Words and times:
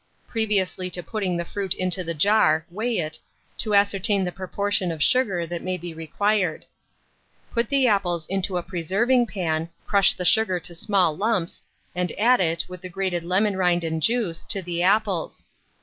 Previously 0.27 0.89
to 0.89 1.03
putting 1.03 1.37
the 1.37 1.45
fruit 1.45 1.75
into 1.75 2.03
the 2.03 2.15
jar, 2.15 2.65
weigh 2.71 2.97
it, 2.97 3.19
to 3.59 3.75
ascertain 3.75 4.23
the 4.23 4.31
proportion 4.31 4.91
of 4.91 5.03
sugar 5.03 5.45
that 5.45 5.61
may 5.61 5.77
be 5.77 5.93
required. 5.93 6.65
Put 7.51 7.69
the 7.69 7.85
apples 7.85 8.25
into 8.25 8.57
a 8.57 8.63
preserving 8.63 9.27
pan, 9.27 9.69
crush 9.85 10.15
the 10.15 10.25
sugar 10.25 10.59
to 10.59 10.73
small 10.73 11.15
lumps, 11.15 11.61
and 11.93 12.11
add 12.17 12.39
it, 12.41 12.65
with 12.67 12.81
the 12.81 12.89
grated 12.89 13.23
lemon 13.23 13.55
rind 13.55 13.83
and 13.83 14.01
juice, 14.01 14.43
to 14.45 14.63
the 14.63 14.81
apples. 14.81 15.45